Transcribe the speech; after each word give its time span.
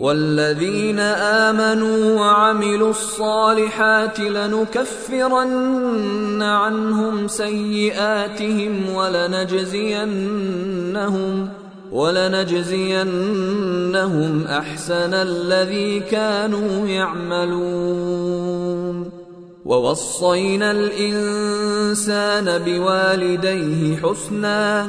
والذين 0.00 0.98
آمنوا 0.98 2.20
وعملوا 2.20 2.90
الصالحات 2.90 4.20
لنكفرن 4.20 5.52
عنهم 6.42 7.28
سيئاتهم 7.28 8.94
ولنجزينهم 8.94 10.08
ولنجزينهم 11.92 13.12
أحسن 14.46 15.14
الذي 15.14 16.00
كانوا 16.00 16.86
يعملون. 16.86 18.30
ووصينا 19.64 20.70
الإنسان 20.70 22.58
بوالديه 22.58 23.96
حسنا 23.96 24.88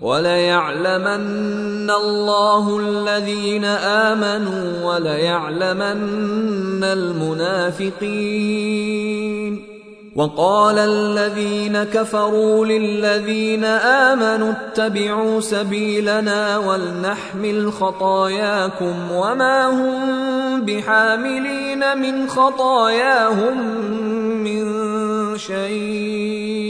وليعلمن 0.00 1.90
الله 1.90 2.78
الذين 2.78 3.64
آمنوا 3.64 4.84
وليعلمن 4.84 6.84
المنافقين. 6.84 8.80
وقال 10.16 10.78
الذين 10.78 11.84
كفروا 11.84 12.66
للذين 12.66 13.64
آمنوا 13.64 14.52
اتبعوا 14.52 15.40
سبيلنا 15.40 16.58
ولنحمل 16.58 17.72
خطاياكم 17.72 19.12
وما 19.12 19.66
هم 19.66 20.60
بحاملين 20.60 21.98
من 21.98 22.28
خطاياهم 22.28 23.56
من 24.44 24.64
شيء. 25.38 26.69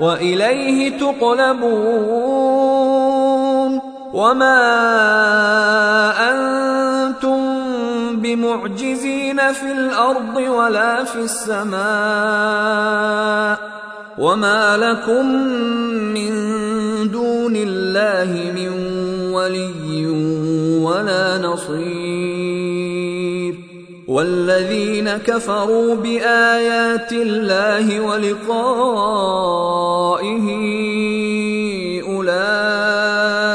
وإليه 0.00 0.98
تقلبون 0.98 2.40
وما 4.12 4.60
أنتم 6.32 7.40
بمعجزين 8.16 9.52
في 9.52 9.72
الأرض 9.72 10.36
ولا 10.36 11.04
في 11.04 11.18
السماء 11.18 11.80
وما 14.18 14.76
لكم 14.76 15.26
من 16.14 16.30
دون 17.10 17.56
الله 17.56 18.52
من 18.54 18.68
ولي 19.32 20.06
ولا 20.82 21.38
نصير 21.38 21.99
والذين 24.10 25.16
كفروا 25.16 25.94
بآيات 25.94 27.12
الله 27.12 28.00
ولقائه 28.00 28.40
أولئك 32.02 33.46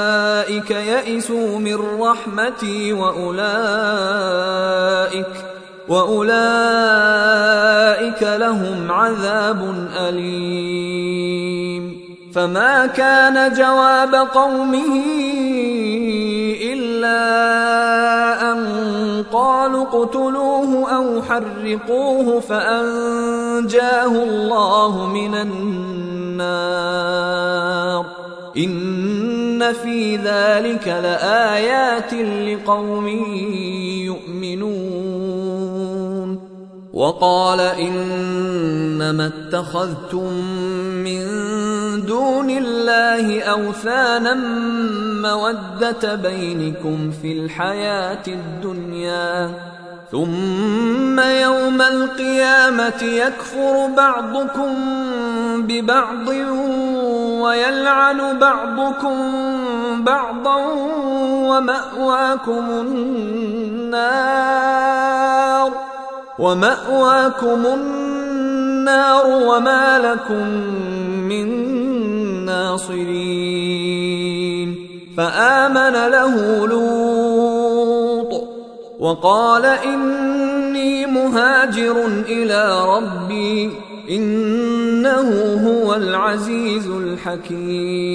يئسوا 0.72 1.60
من 1.60 1.76
رحمتي 2.00 2.94
وأولئك 2.94 3.46
وأولئك 5.88 6.24
لهم 8.24 8.92
عذاب 8.92 9.90
أليم. 10.08 11.36
فما 12.36 12.86
كان 12.86 13.54
جواب 13.54 14.16
قومه 14.16 15.04
إلا 16.74 17.46
قالوا 19.24 19.84
اقتلوه 19.84 20.96
أو 20.96 21.22
حرقوه 21.22 22.40
فأنجاه 22.40 24.24
الله 24.24 25.08
من 25.08 25.36
النار. 25.36 26.86
إن 28.58 29.74
في 29.74 30.16
ذلك 30.16 30.88
لآيات 30.88 32.14
لقوم 32.14 33.08
يؤمنون. 34.06 35.36
وقال 36.94 37.60
إنما 37.60 39.28
اتخذتم 39.28 40.34
من 41.04 41.26
دون 42.02 42.50
الله 42.50 43.44
أوثانا 43.44 44.34
مودة 45.22 46.16
بينكم 46.16 47.12
في 47.22 47.32
الحياة 47.32 48.24
الدنيا. 48.28 49.52
ثم 50.12 51.20
يوم 51.20 51.82
القيامة 51.82 53.04
يكفر 53.04 53.90
بعضكم 53.98 54.74
ببعض 55.58 56.28
ويلعن 57.42 58.40
بعضكم 58.40 59.18
بعضا 60.04 60.56
ومأواكم 61.50 62.70
النار. 62.70 64.26
ومأواكم 66.40 67.66
النار 67.66 69.26
وما 69.26 70.00
لكم 70.00 70.48
من 71.30 71.65
ناصرين 72.76 74.70
فآمن 75.18 75.96
له 76.12 76.68
لوط 76.68 78.34
وقال 79.00 79.66
إني 79.66 81.06
مهاجر 81.06 82.06
إلى 82.28 82.86
ربي 82.96 83.72
إنه 84.10 85.30
هو 85.68 85.96
العزيز 85.96 86.88
الحكيم. 86.88 88.14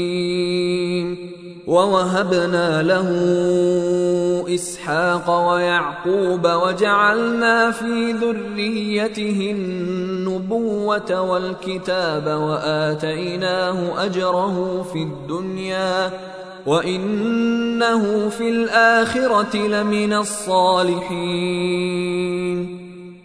ووهبنا 1.71 2.83
له 2.83 3.09
إسحاق 4.55 5.53
ويعقوب 5.53 6.47
وجعلنا 6.47 7.71
في 7.71 8.13
ذريته 8.13 9.55
النبوة 9.57 11.21
والكتاب 11.21 12.27
وآتيناه 12.27 14.05
أجره 14.05 14.87
في 14.93 14.99
الدنيا 15.03 16.11
وإنه 16.67 18.29
في 18.29 18.49
الآخرة 18.49 19.57
لمن 19.57 20.12
الصالحين. 20.12 21.61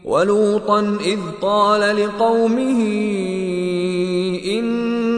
ولوطا 0.05 0.97
إذ 1.05 1.19
قال 1.41 2.05
لقومه 2.05 2.81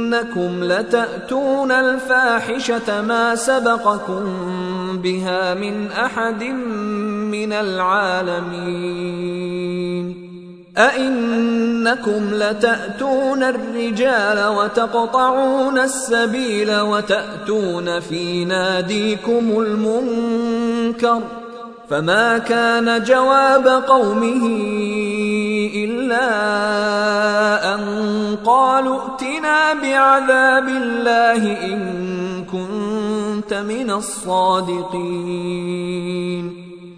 إنكم 0.07 0.63
لتأتون 0.63 1.71
الفاحشة 1.71 3.01
ما 3.01 3.35
سبقكم 3.35 4.23
بها 5.03 5.53
من 5.53 5.91
أحد 5.91 6.43
من 6.43 7.53
العالمين. 7.53 9.07
أئنكم 10.77 12.29
لتأتون 12.33 13.43
الرجال 13.43 14.47
وتقطعون 14.47 15.79
السبيل 15.79 16.79
وتأتون 16.79 17.99
في 17.99 18.45
ناديكم 18.45 19.59
المنكر 19.59 21.21
فما 21.89 22.37
كان 22.37 23.03
جواب 23.03 23.67
قومه 23.67 24.47
إلا 26.07 27.75
أن 27.75 27.81
قالوا 28.45 28.99
ائتنا 28.99 29.73
بعذاب 29.73 30.67
الله 30.67 31.41
إن 31.63 31.79
كنت 32.45 33.53
من 33.53 33.91
الصادقين. 33.91 34.87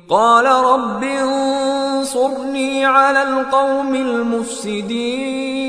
قال 0.09 0.45
رب 0.45 1.03
انصرني 1.03 2.85
على 2.85 3.23
القوم 3.23 3.95
المفسدين. 3.95 5.68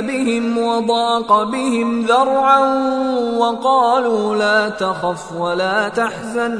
بهم 0.00 0.58
وضاق 0.58 1.42
بهم 1.42 2.06
ذرعا 2.06 2.60
وقالوا 3.36 4.36
لا 4.36 4.68
تخف 4.68 5.32
ولا 5.32 5.88
تحزن. 5.88 6.58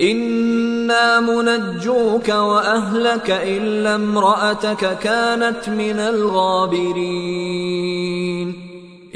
إنا 0.00 1.20
منجوك 1.20 2.28
وأهلك 2.28 3.30
إلا 3.30 3.94
امرأتك 3.94 4.98
كانت 4.98 5.68
من 5.68 5.98
الغابرين. 5.98 7.34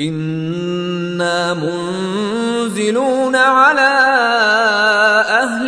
إنا 0.00 1.54
منزلون 1.54 3.36
على 3.36 3.98
أهل 5.28 5.67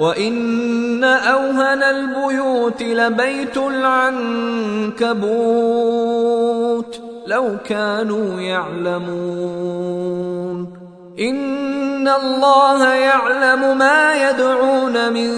وان 0.00 1.04
اوهن 1.04 1.82
البيوت 1.82 2.82
لبيت 2.82 3.56
العنكبوت 3.56 5.08
لو 7.26 7.56
كانوا 7.68 8.40
يعلمون 8.40 9.88
ان 11.20 12.08
الله 12.08 12.94
يعلم 12.94 13.78
ما 13.78 14.30
يدعون 14.30 15.12
من 15.12 15.30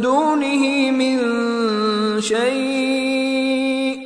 دونه 0.00 0.90
من 0.90 1.20
شيء 2.20 3.98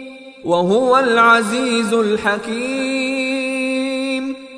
وهو 0.44 0.98
العزيز 0.98 1.94
الحكيم 1.94 3.07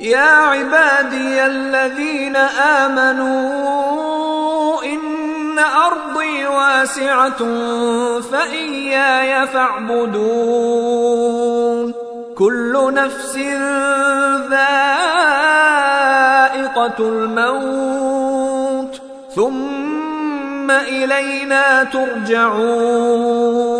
يا 0.00 0.18
عبادي 0.18 1.46
الذين 1.46 2.36
آمنوا 2.86 3.50
إن 4.84 5.58
أرضي 5.58 6.46
واسعة 6.46 7.38
فإياي 8.20 9.46
فاعبدون. 9.46 10.20
كل 12.38 12.94
نفس 12.94 13.36
ذائقة 14.50 14.58
الموت. 16.98 19.00
ثم 19.34 20.70
إلينا 20.70 21.84
ترجعون. 21.84 23.79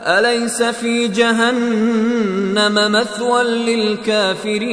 أليس 0.00 0.62
في 0.62 1.08
جهنم 1.08 2.92
مثوى 2.92 3.42
للكافرين؟ 3.42 4.70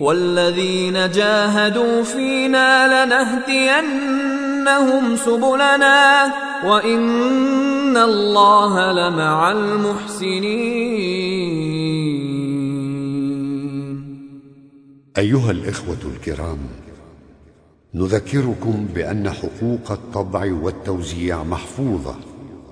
والذين 0.00 1.10
جاهدوا 1.10 2.02
فينا 2.02 3.04
لنهدينهم 3.04 5.16
سبلنا 5.16 6.32
وإن 6.64 7.96
الله 7.96 8.92
لمع 8.92 9.52
المحسنين. 9.52 10.52
أيها 15.18 15.50
الإخوة 15.50 15.98
الكرام 16.14 16.58
نذكركم 17.94 18.86
بأن 18.94 19.30
حقوق 19.30 19.90
الطبع 19.90 20.52
والتوزيع 20.62 21.44
محفوظة. 21.44 22.14